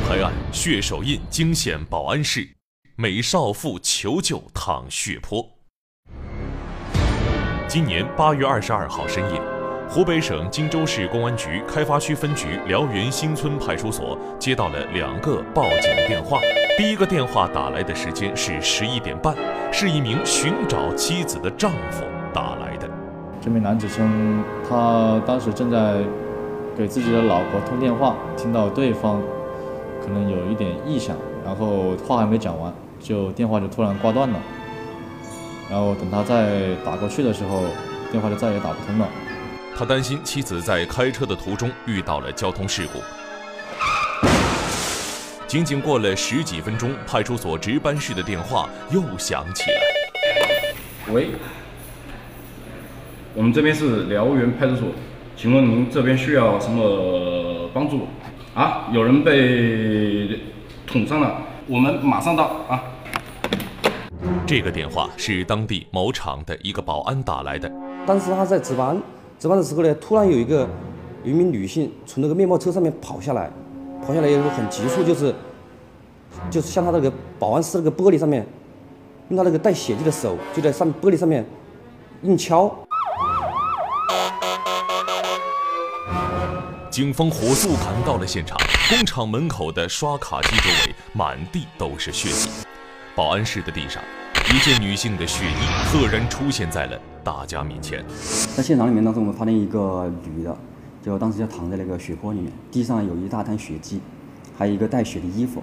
[0.00, 2.48] 一刻拍案，血手印惊现保安室，
[2.96, 5.46] 美少妇求救躺血泊。
[7.68, 9.40] 今年八月二十二号深夜，
[9.88, 16.40] 湖北省荆州市公安局开发区分局辽源新村派出所接到了两个报警电话。
[16.78, 19.36] 第一个电话打来的时间是十一点半，
[19.72, 22.88] 是一名寻找妻子的丈夫打来的。
[23.40, 25.98] 这名男子称，他当时正在
[26.76, 29.22] 给自己的老婆通电话，听到对方
[30.02, 34.40] 可能有一点异响，然后话还没讲完，就电话就突然挂断了。
[35.70, 37.62] 然后等他再打过去的时候，
[38.10, 39.08] 电话就再也打不通了。
[39.76, 42.98] 他担心妻子在开车的途中遇到了交通事故。
[45.46, 51.12] 仅仅过了十几分钟，派出所值班室的电话又响起来。
[51.12, 51.30] 喂，
[53.34, 54.88] 我们这边是辽源派出所，
[55.36, 58.06] 请问您这边需要什么帮助？
[58.54, 60.40] 啊，有人被
[60.84, 62.82] 捅伤了，我们马上到啊。
[64.44, 67.70] 这个电话是当地某厂的一个保安打来的。
[68.04, 69.00] 当时他在值班，
[69.38, 70.68] 值班的时候呢，突然有一个
[71.22, 73.48] 有一名女性从那个面包车上面跑下来，
[74.04, 75.32] 跑下来以后很急促，就是
[76.50, 78.44] 就是向他那个保安室那个玻璃上面，
[79.28, 81.46] 用他那个带血迹的手就在上玻璃上面
[82.22, 82.66] 硬敲。
[87.00, 88.58] 警方火速赶到了现场，
[88.90, 92.50] 工厂门口的刷卡机周围满地都是血迹，
[93.16, 94.02] 保安室的地上。
[94.54, 98.04] 一件女性的血衣赫然出现在了大家面前。
[98.54, 100.54] 在现场里面，当时我们发现一个女的，
[101.02, 104.02] 就当时就躺在那个血泊里面，地上有一大滩血迹，
[104.58, 105.62] 还有一个带血的衣服。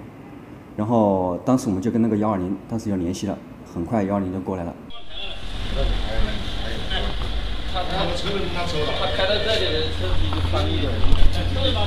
[0.75, 3.37] 然后当时我们就跟那个幺二零当时就联系了，
[3.71, 4.73] 很快幺二零就过来了。
[7.71, 10.81] 他他车他走了，他开到这里的车子就翻一
[11.71, 11.79] 个，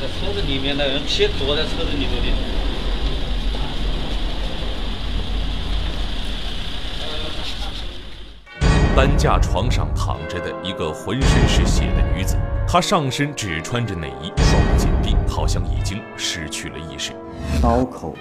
[0.00, 2.32] 在车子里面的人先躲在车子里头的。
[8.94, 17.12] 担架床上躺着的一个浑身是血的女子，她上身只穿着内衣，双目紧闭，好像已经失去了意识。
[17.62, 18.16] 刀口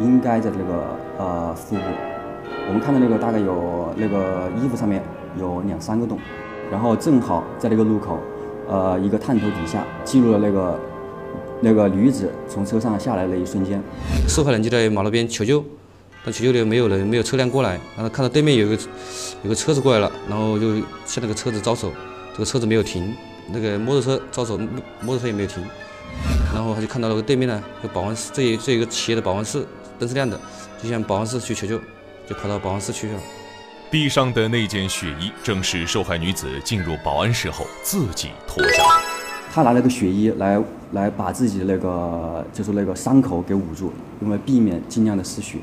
[0.00, 1.82] 应该在这个呃腹部，
[2.66, 5.00] 我们看到那个大概有那个衣服上面
[5.38, 6.18] 有两三个洞，
[6.68, 8.18] 然后正好在那个路口，
[8.68, 10.80] 呃一个探头底下记录了那个
[11.60, 13.82] 那个女子从车上下来那一瞬间。
[14.28, 15.64] 受害人就在马路边求救。
[16.24, 18.76] 但求救的没有人，没有车辆过来，然后看到对面有个
[19.44, 20.74] 有个车子过来了，然后就
[21.06, 21.92] 向那个车子招手，
[22.32, 23.14] 这个车子没有停，
[23.52, 24.58] 那个摩托车招手，
[25.00, 25.62] 摩托车也没有停，
[26.52, 29.64] 然后他就看到那个对面呢，有保安室，这这一个企业的保安室
[29.96, 30.38] 灯是亮的，
[30.82, 31.78] 就向保安室去求救，
[32.28, 33.20] 就跑到保安室去了。
[33.90, 39.04] 地上的那件血衣正是受害女子进入保安室后自己脱下的。
[39.50, 40.62] 她拿了个血衣来
[40.92, 45.58] 来把自己的那个就是那个伤口给捂住，因为避免尽量的失血。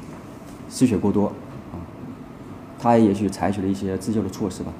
[0.68, 1.28] 失血过多，
[1.72, 1.78] 啊，
[2.80, 4.74] 他也许采取了一些自救的措施吧，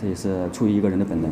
[0.00, 1.30] 这也是出于一个人的本能。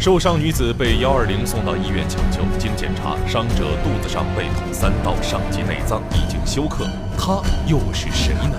[0.00, 6.86] 受伤女子被幺二零送到医院抢救，经检查，伤者肚子上被捅三刀，伤及内脏，已经休克。
[7.18, 8.56] 她又是谁呢？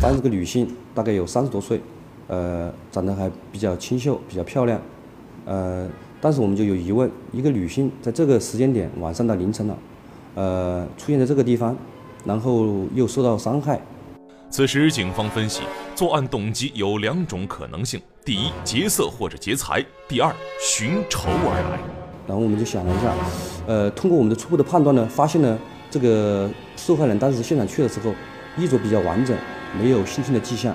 [0.00, 1.82] 当这个女性大概有三十多岁。
[2.28, 4.80] 呃，长得还比较清秀，比较漂亮，
[5.44, 5.86] 呃，
[6.22, 9.78] 但是我们就有疑问：一个女性在这个时间点，晚上到凌晨了，
[10.34, 11.76] 呃，出现在这个地方，
[12.24, 13.78] 然后又受到伤害。
[14.48, 15.60] 此时，警方分析，
[15.94, 21.78] 作案动机有两种可能性：第一，劫色或者劫财；第二，寻仇而来。
[22.26, 23.12] 然后我们就想了一下，
[23.66, 25.58] 呃，通过我们的初步的判断呢，发现呢，
[25.90, 28.14] 这个受害人当时现场去的时候，
[28.56, 29.36] 衣着比较完整，
[29.78, 30.74] 没有性侵的迹象。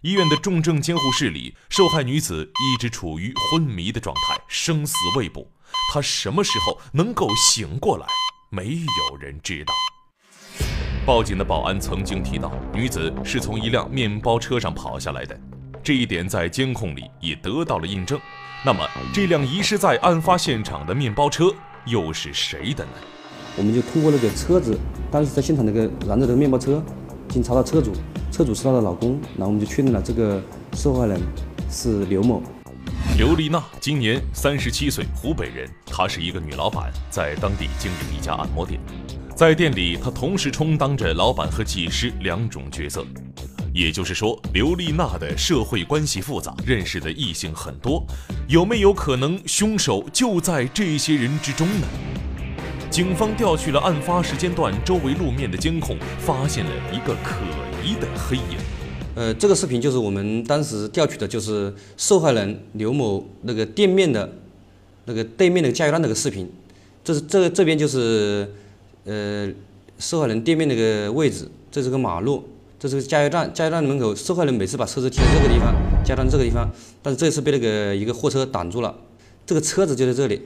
[0.00, 5.48] 医院的重症监护室里，受害女子一直处于昏迷的状态，生死未卜。
[5.94, 8.06] 她什么时候能够醒过来？
[8.50, 9.72] 没有人知道。
[11.06, 15.38] 报警的保安曾经提到，女子是从一辆面包车上跑下来的，
[15.88, 18.20] 这一点在监控里也得到了印证。
[18.62, 21.50] 那么，这辆遗失在案发现场的面包车
[21.86, 22.90] 又是谁的呢？
[23.56, 24.78] 我们就通过那个车子，
[25.10, 26.84] 当时在现场那个燃着的面包车，
[27.30, 27.92] 经查到车主。
[28.30, 30.42] 车主是她的老公，然后我们就确定了这个
[30.74, 31.18] 受害人
[31.70, 32.42] 是刘某。
[33.16, 35.66] 刘丽娜今年三十七岁，湖北人。
[35.86, 38.78] 她是一个女老板，在当地经营一家按摩店。
[39.34, 43.06] 在店里，她同时充当着老板和技师两种角色。
[43.78, 48.04] 也就是说，刘丽娜的社会关系复杂，认识的异性很多。
[48.48, 51.86] 有没有可能凶手就在这些人之中呢？
[52.90, 57.36] 警方调取了案发时间段周围路面的监控，发现了一个可
[57.84, 57.94] 疑。
[58.00, 58.58] 的黑影。
[59.14, 64.30] 呃，这个视频就是我们当时调取的，就是受害人刘某那个店面的，
[65.06, 66.50] 那个对面那个加油站那个视频。
[67.02, 68.52] 这是这这边就是
[69.04, 69.48] 呃
[69.98, 72.46] 受害人店面那个位置，这是个马路，
[72.78, 76.70] 这是个加油站，加油站门口，受害人每次把车子停在这个地方，加油站这个地方，
[77.02, 78.94] 但是这次被那个一个货车挡住了，
[79.44, 80.42] 这个车子就在这里。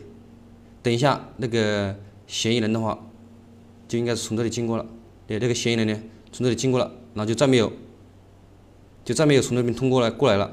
[0.82, 1.94] 等一下，那个
[2.26, 2.98] 嫌疑人的话，
[3.86, 4.86] 就应该是从这里经过了。
[5.26, 5.96] 对，那个嫌疑人呢，
[6.32, 7.70] 从这里经过了，然后就再没有，
[9.04, 10.50] 就再没有从那边通过来过来了。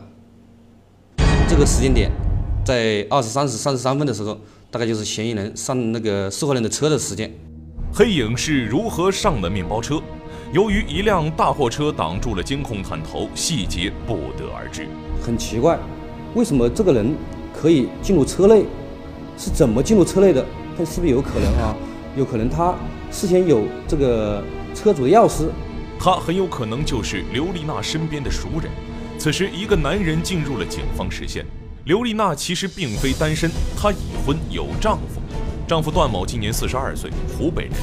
[1.48, 2.12] 这个时间点，
[2.66, 4.38] 在二十三时三十三分的时候，
[4.70, 7.34] 大概就是嫌疑人上那个受害人的车的时间。
[7.94, 10.00] 黑影是如何上的面包车？
[10.51, 14.88] 由于一辆大货车挡住了监控探头，细节不得而知。
[15.22, 15.78] 很奇怪，
[16.34, 17.16] 为什么这个人
[17.54, 18.66] 可以进入车内？
[19.38, 20.44] 是怎么进入车内的？
[20.75, 21.75] 他是不是有可能啊？
[22.18, 22.74] 有可能他
[23.12, 24.44] 事先有这个
[24.74, 25.50] 车主的钥匙，
[26.00, 28.72] 他很有可能就是刘丽娜身边的熟人。
[29.19, 31.45] 此时，一个男人进入了警方视线。
[31.86, 35.19] 刘丽娜其实并非单身，她已婚有丈夫，
[35.69, 37.74] 丈夫段某今年四十二岁，湖北人。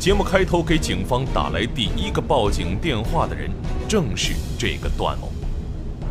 [0.00, 3.48] 节目开头给警方打来第一个报警电话的人，
[3.86, 5.28] 正是这个段某。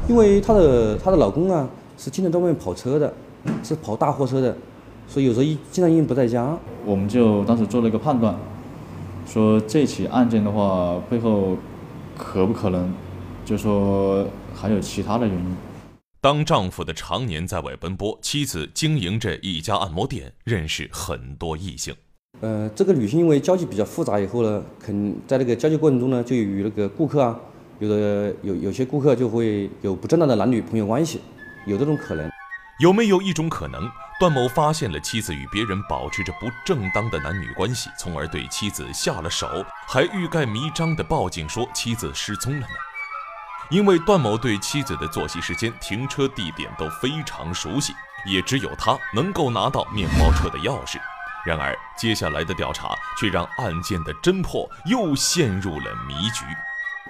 [0.07, 1.67] 因为她的她的老公啊，
[1.97, 3.13] 是经常在外面跑车的，
[3.61, 4.55] 是跑大货车的。
[5.09, 8.33] 所以有时候一经常因为不在家，我们就当时做了一个判断，
[9.27, 11.57] 说这起案件的话背后
[12.17, 12.93] 可不可能，
[13.43, 15.55] 就说还有其他的原因。
[16.25, 21.95] 当丈夫的常年在外奔波，妻子经营着一家按摩店，认识很多异性。
[22.41, 27.39] 呃，这个女性因为交际比较复杂，以后呢，肯在这个交际过程中呢，就与那个顾客啊，
[27.77, 31.21] 有的有有些顾客就会有不正当的男女朋友关系，
[31.67, 32.27] 有这种可能。
[32.79, 33.87] 有没有一种可能？
[34.19, 39.47] 段某发现了妻子与别人保持着不正当的男女关系，从而对妻子下了手，
[39.87, 42.84] 还欲盖弥彰的报警说妻子失踪了呢？
[43.69, 47.93] 因为段某对妻子的作息时间、停车地点都非常熟悉，
[48.25, 50.97] 也只有他能够拿到面包车的钥匙。
[51.45, 56.43] 然而，接下来的调查却让案件的侦破又陷入了迷局。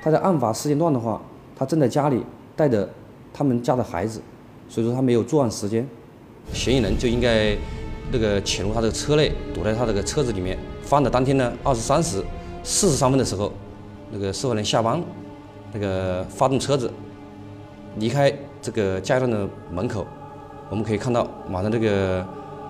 [0.02, 1.22] 他在案发时间段的话，
[1.58, 2.26] 他正在家里
[2.56, 2.90] 带着
[3.34, 4.22] 他们家的孩子，
[4.68, 5.88] 所以说他没有作案时间。
[6.54, 7.56] 嫌疑人就应该
[8.12, 10.58] 那个潜入他这个车内，躲在他这个车子里面。
[10.84, 12.24] 犯的当天呢，二十三时
[12.62, 13.54] 四十三分的时候，
[14.12, 15.02] 那个受害人下班，
[15.76, 16.90] 那个发动车子
[17.98, 20.08] 离开这个加油站的门口，
[20.70, 22.26] 我们可以看到，马上这个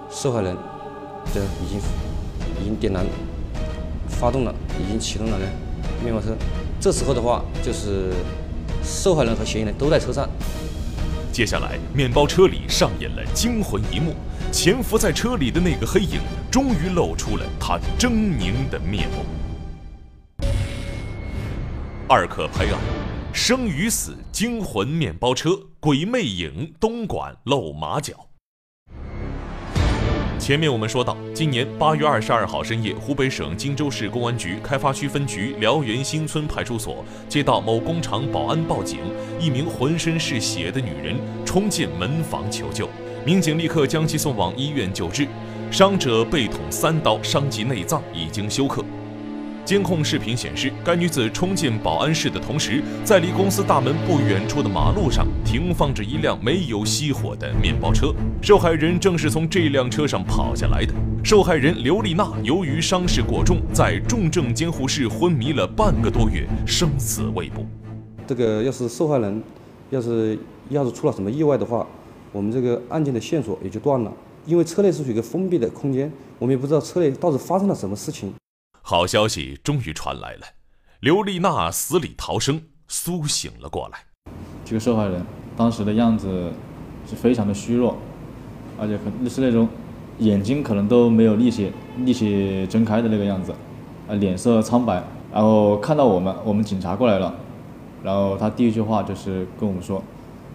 [0.10, 1.80] 受害人的已经
[2.60, 3.06] 已经点燃
[4.10, 4.52] 发动了，
[4.84, 5.46] 已经启动了呢
[6.04, 6.36] 面包车。
[6.80, 8.12] 这时候的话，就是
[8.84, 10.28] 受害人和嫌疑人都在车上。
[11.32, 14.16] 接下来，面包车里上演了惊魂一幕，
[14.52, 16.20] 潜伏在车里的那个黑影
[16.50, 19.24] 终于露出了他狰狞的面目。
[22.08, 22.80] 二可拍案，
[23.34, 28.28] 生与死，惊魂面包车，鬼魅影，东莞露马脚。
[30.38, 39.00] 前面我们说到，今年八月二十二号深夜，湖北省荆州市公安局开发区分局辽源新村派出所接到某工厂保安报警，
[39.40, 42.88] 一名浑身是血的女人冲进门房求救，
[43.26, 45.28] 民警立刻将其送往医院救治，
[45.72, 48.86] 伤者被捅三刀，伤及内脏，已经休克。
[49.66, 60.94] 监控视频显示，该女子冲进保安室的同时，在离公司大门不远处的马路上停放着一辆没有熄火的面包车，受害人正是从这辆车上跑下来的。
[61.24, 67.66] 受害人刘丽娜由于伤势过重，在重症监护室昏迷了半个多月，生死未卜。
[68.28, 69.42] 这个要是受害人，
[69.90, 70.38] 要是
[70.70, 71.88] 要是出了什么意外的话，
[72.32, 74.14] 我们这个案件的线索也就断了，
[74.46, 78.32] 因为车内是属于一个封闭的空间，我们也不知道车内到底发生了什么事情。
[78.88, 80.42] 好消息终于传来了，
[81.00, 83.98] 刘丽娜死里逃生，苏醒了过来。
[84.64, 85.26] 这个受害人
[85.58, 86.54] 当时的样子
[87.10, 87.98] 是非常的虚弱，
[88.80, 89.68] 而且可能是那种
[90.20, 93.52] 眼睛可能都没有力气力气睁开的那个样子，
[94.08, 95.04] 啊，脸色苍白。
[95.34, 97.34] 然后看到我们，我们警察过来了，
[98.04, 100.00] 然后他第一句话就是跟我们说，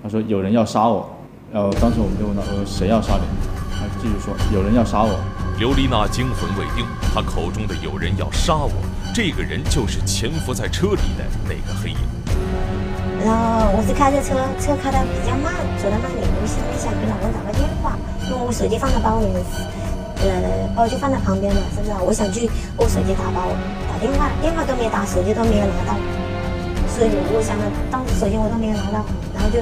[0.04, 1.10] 他说有人要杀我。
[1.52, 3.24] 然后当时我们就问他，说谁要杀你？
[3.72, 5.18] 他继续说有人要杀我。
[5.58, 8.70] 刘丽娜惊魂未定，她口中的“有人要杀我”，
[9.12, 11.98] 这个人就是潜伏在车里的那个黑影。
[13.26, 19.42] 然后我是开着车，车开的比较慢，走到那里，我想一想给老公打个电话，因为我手机放在包里面，
[20.22, 21.90] 呃，包就放在旁边嘛，是不是？
[21.98, 22.48] 我想去
[22.78, 23.50] 我手机打包，
[23.90, 25.98] 打电话，电话都没打，手机都没有拿到，
[26.86, 29.58] 所以我想了，当时手机我都没有拿到，然后就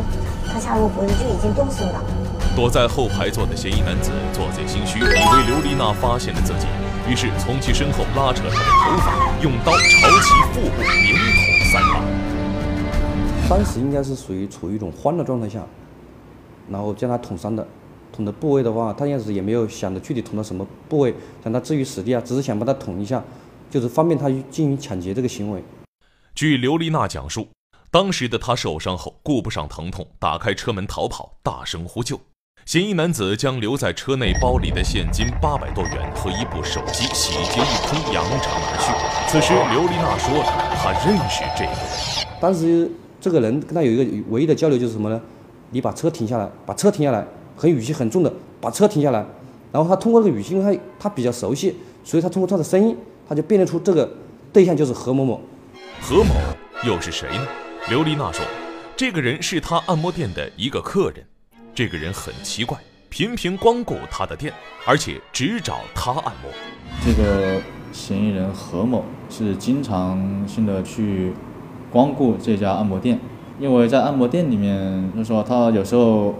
[0.52, 1.99] 他掐我脖子就已经动手了。
[2.55, 6.67] 躲在后排座的嫌疑男子做贼心虚，以为刘丽娜发现了自己，
[7.09, 9.81] 于是从其身后拉扯他的头发，用刀朝
[10.21, 12.03] 其腹部连捅三刀。
[13.49, 15.65] 当时应该是属于处于一种慌的状态下，
[16.69, 17.67] 然后将他捅伤的。
[18.12, 23.25] 捅的部位的话，他应该是也没有想着具体捅到什么部位，让他置于死地啊，只是想把他捅一下，
[23.71, 25.62] 就是方便他进行抢劫这个行为。
[26.35, 27.49] 据刘丽娜讲述，
[27.91, 32.21] 当时的她受伤后顾不上疼痛，打开车门逃跑，大声呼救。
[32.69, 38.93] 嫌疑男子将留在车内包里的现金八百多元和一部手机洗劫一空，扬长而去。
[39.33, 40.45] 此时，刘丽娜说了，
[40.77, 42.29] 她认识这个人。
[42.39, 45.19] 当时这个人跟他有一个唯一的交流就是什么呢？
[45.71, 47.27] 你把车停下来，把车停下来。
[47.57, 49.25] 很语气很重的把车停下来，
[49.73, 52.95] 然后他通过这个语气，因为他他比较熟悉，所以他通过他的声音，
[53.27, 54.07] 他就辨认出这个
[54.53, 55.41] 对象就是何某某。
[56.03, 56.35] 何某
[56.85, 57.47] 又是谁呢？
[57.89, 58.45] 刘丽娜说，
[58.95, 61.25] 这个人是他按摩店的一个客人。
[61.75, 64.53] 这个人很奇怪，频频光顾他的店，
[64.87, 66.51] 而且只找他按摩。
[67.05, 67.61] 这个
[67.93, 71.33] 嫌疑人何某是经常性的去
[71.91, 73.19] 光顾这家按摩店，
[73.59, 76.35] 因为在按摩店里面，就说他有时候。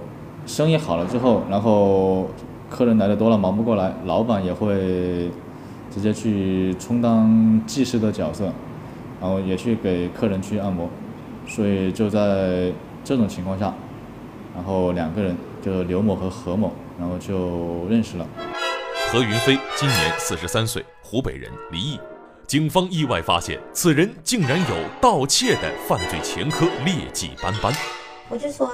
[0.47, 2.27] 生意好了之后，然后
[2.71, 5.31] 客人来的多了，忙不过来，老板也会
[5.91, 8.45] 直接去充当技师的角色，
[9.21, 10.89] 然后也去给客人去按摩，
[11.47, 12.73] 所以就在
[13.05, 13.75] 这种情况下，
[14.59, 18.27] 然后两个人就刘某和何某，然后就认识了。
[19.12, 22.00] 何云飞今年四十三岁，湖北人，离异。
[22.45, 27.73] 警方意外发现，此人竟然有盗窃的犯罪前科，劣迹斑斑。
[28.29, 28.69] 我就说。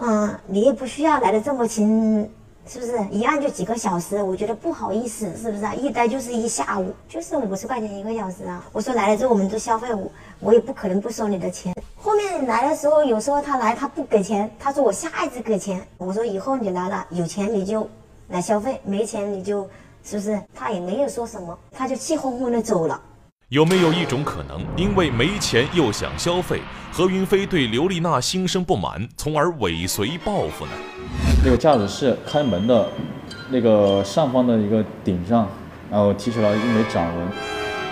[0.00, 2.30] 嗯，你也不需要来的这么勤，
[2.68, 2.92] 是不是？
[3.10, 5.74] 一按就几个小时，我觉得不好意思，是不是啊？
[5.74, 8.62] 一待就是一下午，就是五十块钱一个小时啊。
[8.72, 11.74] 我说来了之后我们都消费，我我也不可能不收你的钱。
[11.96, 15.80] 后面来的时候，有时候他来他不给钱，他说我下一次给钱。
[15.96, 17.88] 我说以后你来了有钱你就
[18.28, 19.66] 来消费，没钱你就
[20.04, 20.38] 是不是？
[20.54, 23.00] 他也没有说什么，他就气哄哄的走了。
[23.48, 26.60] 有没有一种可能，因为没钱又想消费，
[26.92, 30.72] 何云飞对刘丽娜心生不满，从而尾随报复呢？
[31.44, 32.88] 那个驾驶室开门的
[33.50, 35.48] 那个上方的一个顶上，
[35.90, 37.28] 然后提取了一枚掌纹，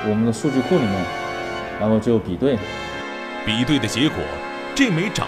[0.09, 1.05] 我们的数据库里面，
[1.81, 2.57] 然后就比对，
[3.45, 4.19] 比对的结果，
[4.75, 5.27] 这枚掌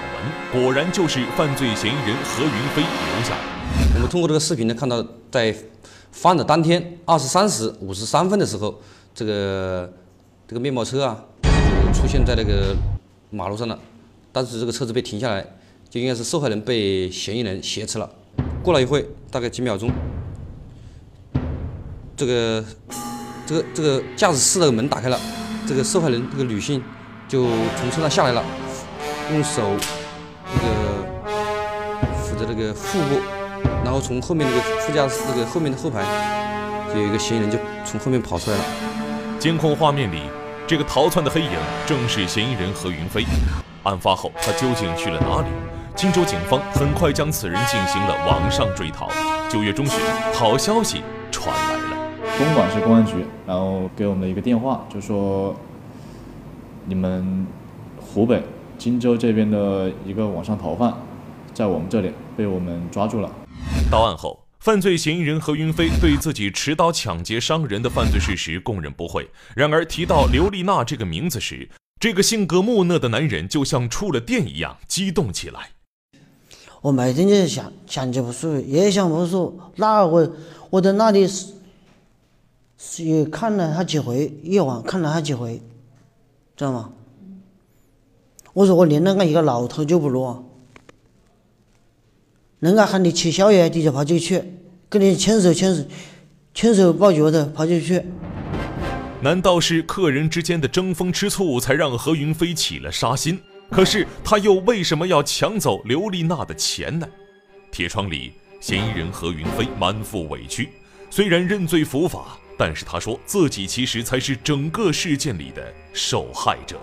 [0.53, 3.95] 纹果然就是犯罪嫌疑人何云飞留下的。
[3.95, 5.55] 我们通过这个视频呢，看到在
[6.13, 8.81] 犯的当天二十三时五十三分的时候，
[9.15, 9.91] 这个。
[10.49, 12.75] 这个面包车啊，就出现在那个
[13.29, 13.79] 马路上了。
[14.33, 15.45] 当时这个车子被停下来，
[15.91, 18.09] 就应该是受害人被嫌疑人挟持了。
[18.63, 19.91] 过了一会，大概几秒钟，
[22.17, 22.65] 这个
[23.47, 25.19] 这个这个驾驶室的门打开了，
[25.67, 26.83] 这个受害人这个女性
[27.27, 27.47] 就
[27.79, 28.45] 从车上下来了，
[29.33, 29.63] 用手
[30.55, 33.21] 那个扶着那个腹部，
[33.85, 36.05] 然后从后面那个副驾驶那个后面的后排，
[36.93, 38.65] 就有一个嫌疑人就从后面跑出来了。
[39.39, 40.23] 监控画面里。
[40.67, 41.51] 这个逃窜的黑影
[41.87, 43.25] 正是嫌疑人何云飞。
[43.85, 45.49] 案发后，他究竟去了哪里？
[45.99, 49.11] 荆州警方很快将此人进行了网上追逃。
[49.51, 49.99] 九月中旬，
[50.33, 51.03] 好消息
[51.33, 53.15] 传来了，东莞市公安局
[53.45, 55.57] 然后给我们的一个电话，就说
[56.85, 57.45] 你们
[58.01, 58.41] 湖北
[58.79, 60.95] 荆州这边的一个网上逃犯，
[61.53, 63.29] 在我们这里被我们抓住了。
[63.91, 64.45] 到案后。
[64.61, 69.27] 犯罪嫌疑人何云飞对自己持刀抢劫伤人的犯罪事实供认不讳。
[69.55, 71.69] 然而提到刘丽娜这个名字时，
[72.01, 75.71] 这个性格木讷的男人就像触了电一样激动起来。
[76.81, 79.53] 我每天就想想就不睡，也想不睡。
[79.77, 80.31] 那我
[80.71, 85.61] 我在那里是也看了他几回，夜晚看了他几回，
[86.57, 86.91] 知道吗？
[88.53, 90.45] 我说我连那个一个老头就不如。
[92.61, 94.43] 人家喊你吃宵夜，你就跑进去，
[94.89, 95.85] 跟你牵手牵手，
[96.55, 98.05] 牵手抱脚的跑进去。
[99.21, 103.41] 难道是客人之间的争风吃醋，才让何云飞起了杀心？
[103.71, 107.07] 可是他又为什么要抢走刘丽娜的钱呢？
[107.71, 110.71] 铁窗里，嫌疑人何云飞满腹委屈，
[111.11, 116.81] 虽然认罪伏法，但是他说自己其实才是整个事件里的受害者。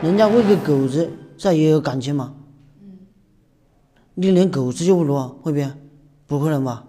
[0.00, 2.32] 人家喂个狗子，这也有感情吗？
[4.14, 5.32] 你连狗子都不如啊？
[5.42, 5.70] 会不会？
[6.26, 6.84] 不可能吧？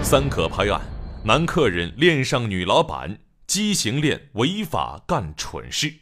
[0.00, 0.80] 三可拍案，
[1.24, 5.92] 男客人恋上女老板，畸形恋违法干蠢事。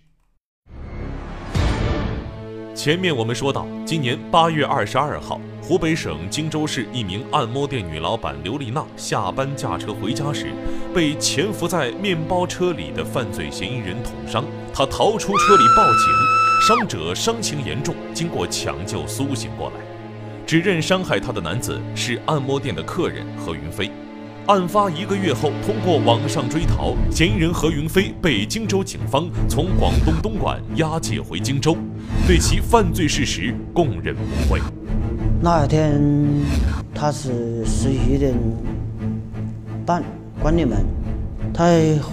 [2.82, 10.46] 前面我们说到，今年八月二十二号，湖北省荆州市一名按摩店女老板刘丽娜下班驾车回家时，
[10.94, 16.66] 被潜伏在面包车里的犯罪嫌疑人捅伤，她逃出车里报警。
[16.66, 19.74] 伤者伤情严重，经过抢救苏醒过来。
[20.46, 23.90] 指认伤害她的男子是按摩店的客人何云飞。
[24.46, 31.76] 案发一个月后，通过网上追逃，嫌疑人何云飞被荆州警方从广东东莞押解回荆州，
[32.26, 34.60] 对其犯罪事实供认不讳。
[35.40, 36.00] 那一天
[36.92, 38.34] 他是十一点
[39.86, 40.02] 半
[40.40, 40.84] 关的门，
[41.54, 41.68] 他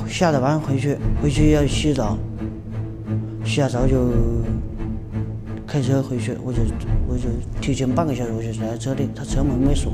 [0.07, 2.17] 下了班回去，回去要洗澡，
[3.43, 4.12] 洗了澡就
[5.65, 6.60] 开车回去，我就
[7.07, 7.24] 我就
[7.60, 9.93] 提前半个小时我就在车里，他车门没锁。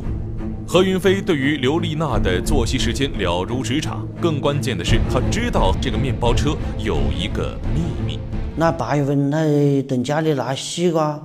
[0.65, 8.17] 何云飞对于刘丽娜的作息时间了如指掌，更关键的是，他知道这个面包车有一个秘密。
[8.55, 9.39] 那八月份他
[9.87, 11.21] 等家里拿西瓜，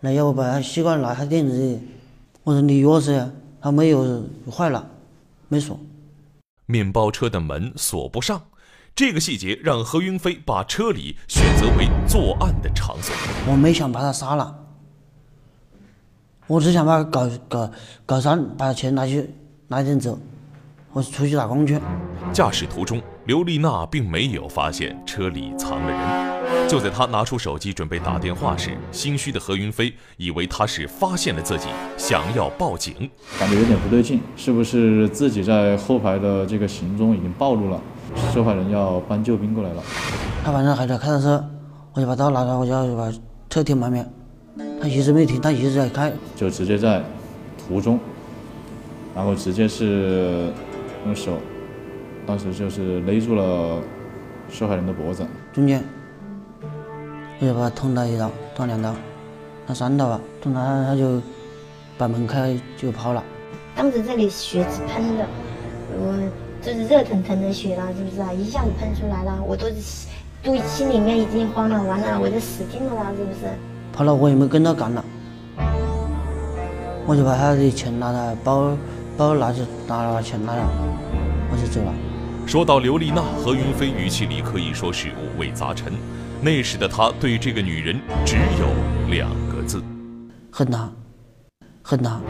[0.00, 1.80] 那要不把他西瓜拿他店子里，
[2.42, 3.30] 我说你钥匙呀，
[3.62, 4.90] 他没有，坏了，
[5.48, 5.78] 没锁。
[6.66, 8.42] 面包车的门锁不上，
[8.94, 13.14] 这个细节让何云飞把车里选择为作案的场所。
[13.46, 14.63] 我没想把他杀了。
[16.46, 17.70] 我只想把搞搞
[18.04, 19.30] 搞伤，把钱拿去
[19.68, 20.18] 拿点走，
[20.92, 21.80] 我出去打工去。
[22.34, 26.68] 驾驶途中，刘丽娜并没有发现车里藏了人。
[26.68, 37.80] 就在她拿出手机准备打电话时，心虚的何云飞以为她是发现了自己，想要报警，感觉有点不对劲，是不是自己在后排的这个行踪已经暴露了？
[38.34, 39.82] 受害人要搬救兵过来了。
[40.44, 41.42] 他反正还在开着车，
[41.94, 43.10] 我就把刀拿着，我就要把
[43.48, 44.06] 车停旁边。
[44.84, 47.02] 他一直没停，他一直在开，就直接在
[47.56, 47.98] 途中，
[49.16, 50.52] 然后直接是
[51.06, 51.38] 用手，
[52.26, 53.80] 当时就是勒住了
[54.50, 55.82] 受害人的脖子，中间，
[57.40, 58.94] 我就把他捅了一刀，捅两刀，
[59.66, 61.18] 那三刀吧，捅他他就
[61.96, 63.24] 把门开就跑了。
[63.74, 65.26] 当时这里血是喷的，
[65.96, 68.30] 我就是热腾腾的血了，是不是啊？
[68.34, 69.66] 一下子喷出来了，我都
[70.42, 73.50] 都心里面已经慌了，完了我就死定了，是不是？
[73.94, 75.04] 跑了，我也没跟他干了，
[77.06, 78.76] 我就把他的钱拿了，包
[79.16, 80.68] 包拿着拿了把钱拿了，
[81.52, 81.92] 我就走了。
[82.44, 85.92] 说到刘丽娜，何云飞语气里可以说是五味杂陈。
[86.42, 88.66] 那时的他对这个女人只有
[89.08, 89.80] 两个字：
[90.50, 90.90] 恨她，
[91.80, 92.20] 恨她。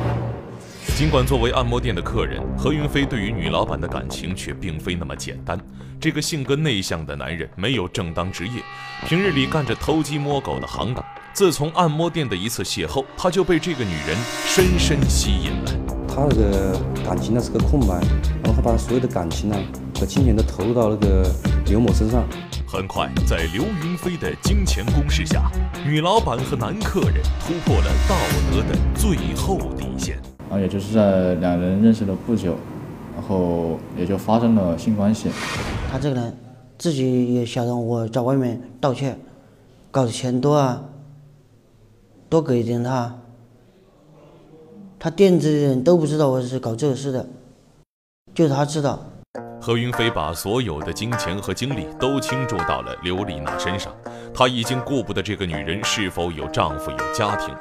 [0.95, 5.59] 尽管作为按摩店的客人，何云飞对于女老板的感情却并非那么简单。
[5.99, 8.63] 这个性格内向的男人没有正当职业，
[9.09, 11.03] 平日里干着偷鸡摸狗的行当。
[11.35, 14.17] 自从按摩店的一次邂逅，他就被这个女人
[14.47, 16.07] 深深吸引了。
[16.07, 17.95] 他那个感情呢是个空白，
[18.41, 19.57] 然后他把所有的感情呢
[19.99, 21.29] 和金钱都投入到那个
[21.67, 22.23] 刘某身上。
[22.69, 25.51] 很快，在刘云飞的金钱攻势下，
[25.85, 28.15] 女老板和男客人突破了道
[28.53, 30.17] 德的最后底线。
[30.49, 32.57] 啊也就是在两人认识了不久，
[33.17, 35.31] 然后也就发生了性关系。
[35.91, 36.37] 他这个人
[36.79, 39.19] 自己也想让我在外面盗窃，
[39.91, 40.81] 搞的钱多啊。
[42.29, 43.15] 多给一点他，
[44.99, 47.27] 他店子的人都不知道我是搞这个事的，
[48.35, 48.99] 就他知道。
[49.61, 53.95] 何云飞把所有的金钱和精力都倾注到了刘丽娜身上，
[54.35, 57.55] 他已经顾不得这个女人是否有丈夫有家庭。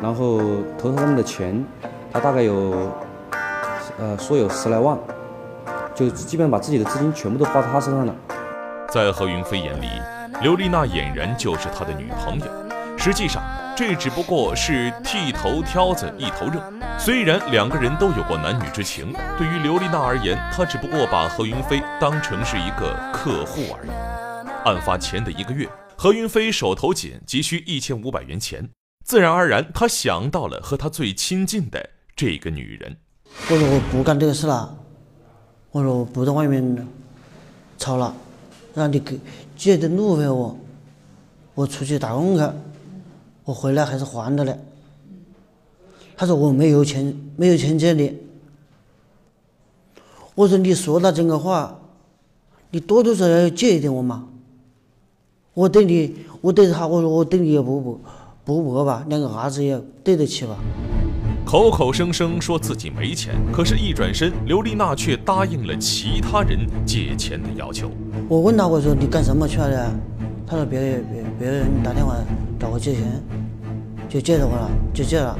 [0.00, 0.38] 然后
[0.78, 1.64] 投他们的钱，
[2.12, 2.92] 他大概有，
[3.98, 4.96] 呃，说有十来万，
[5.94, 8.14] 就基本上把自己的资金全部都花在他身上了。
[8.92, 9.88] 在何云飞眼里，
[10.42, 12.46] 刘丽娜俨然就是他的女朋友，
[12.96, 13.42] 实际上。
[13.76, 16.62] 这只不过是剃头挑子一头热，
[16.98, 23.90] 虽然两个人都有过男女之情，对于刘丽娜而言，她只不过把何云飞当成是一个客户而已。
[24.64, 28.66] 案发前的一个月，何云飞手头紧，急需一千五百元钱，
[29.04, 32.96] 自然而然，他想到了和他最亲近的这个女人。
[33.50, 34.74] 我说我不干这个事了，
[35.70, 36.88] 我说我不在外面
[37.76, 38.14] 吵了，
[38.72, 39.20] 让你给
[39.54, 40.58] 借点路费我，
[41.54, 42.42] 我出去打工去。
[43.46, 44.58] 我回来还是还的嘞。
[46.16, 48.18] 他说我没有钱，没有钱借你。
[50.34, 51.78] 我说你说了这个话，
[52.70, 54.26] 你多多少少要借一点我嘛。
[55.54, 58.00] 我对你，我对他，我说我对你也不不
[58.44, 60.58] 不薄吧，两个儿子也对得起吧。
[61.44, 67.88] 口口声声说自己没钱，可是，一转身，刘丽娜却答应了其他人借钱的要求。
[68.28, 69.94] 我问他，我说你干什么去了？
[70.44, 72.16] 他说别别别人打电话
[72.66, 73.22] 找我借钱，
[74.08, 75.38] 就借着我了，就借了。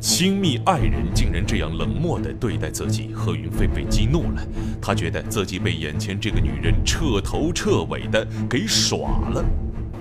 [0.00, 4.44] 亲密爱人竟然这样冷漠地对待自己，何云飞被激怒了。
[4.82, 8.98] 他觉得自己被眼前这个女人彻头彻尾的给耍
[9.30, 9.44] 了。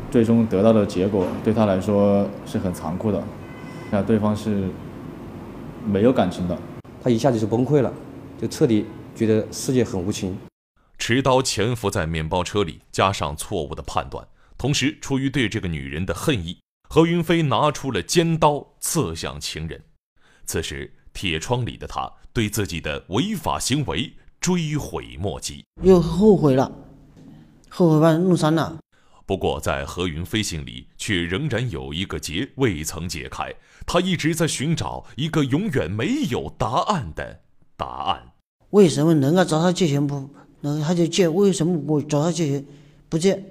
[0.10, 3.24] 最终得到的结果对他来说是很残酷的，
[3.92, 4.68] 那对方是。
[5.86, 6.58] 没有感情的，
[7.04, 7.94] 他一下子就崩溃了，
[8.42, 10.38] 就彻底觉得世界很无情。
[10.98, 14.26] 持刀潜伏在面包车里，加上错误的判断，
[14.64, 16.58] 同时出于对这个女人的恨意，
[16.90, 19.84] 何云飞拿出了尖刀刺向情人。
[20.46, 26.72] 此时铁窗里的他对自己的违法行为追悔莫及，又后悔了，
[27.68, 28.78] 后悔把弄伤了。
[29.26, 33.54] 不过，在何云飞心里，却仍然有一个结未曾解开。
[33.86, 37.42] 他一直在寻找一个永远没有答案的
[37.76, 38.32] 答案。
[38.70, 40.30] 为什么人家找他借钱不，
[40.62, 41.28] 然后他就借？
[41.28, 42.66] 为什么我找他借钱
[43.10, 43.44] 不借？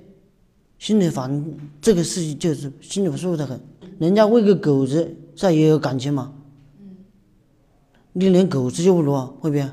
[0.83, 1.45] 心里反
[1.81, 3.61] 这个事情就是心里不舒服的很。
[4.01, 6.33] 人家喂个狗子，这也有感情吗？
[8.15, 9.33] 你连狗子就不如啊？
[9.39, 9.71] 会不会？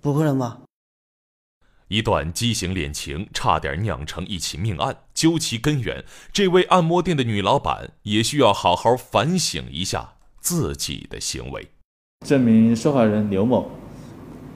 [0.00, 0.58] 不可能吧？
[1.86, 11.68] 一段畸形恋情差点酿成一起命案，究其根源，这位按摩店的女老板也需要好好反省一下自己的行为。
[12.26, 13.70] 这名受害人刘某，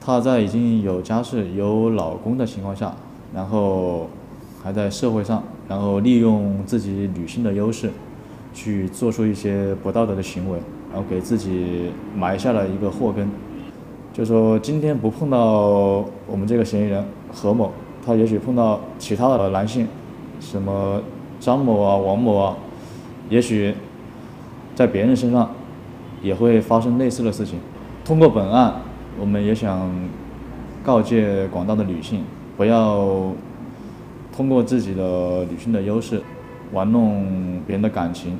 [0.01, 2.93] 她在已经有家室、有老公的情况下，
[3.33, 4.09] 然后
[4.63, 7.91] 还在社会上，然后利用自己女性的优势，
[8.53, 10.57] 去做出一些不道德的行为，
[10.91, 13.29] 然后给自己埋下了一个祸根。
[14.13, 17.71] 就说今天不碰到我们这个嫌疑人何某，
[18.05, 19.87] 他也许碰到其他的男性，
[20.39, 21.01] 什么
[21.39, 22.55] 张某啊、王某啊，
[23.29, 23.73] 也许
[24.75, 25.49] 在别人身上
[26.21, 27.59] 也会发生类似的事情。
[28.05, 28.75] 通过本案，
[29.19, 29.91] 我们也想
[30.83, 32.23] 告诫广大的女性，
[32.55, 33.33] 不要
[34.35, 36.21] 通过自己的女性的优势
[36.71, 38.37] 玩弄别人的感情。